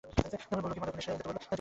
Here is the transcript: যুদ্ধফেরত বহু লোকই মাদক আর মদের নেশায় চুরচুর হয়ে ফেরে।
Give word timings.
যুদ্ধফেরত 0.17 0.49
বহু 0.51 0.61
লোকই 0.71 0.79
মাদক 0.81 0.85
আর 0.85 0.89
মদের 0.89 0.97
নেশায় 0.99 1.17
চুরচুর 1.17 1.29
হয়ে 1.35 1.35
ফেরে। 1.39 1.49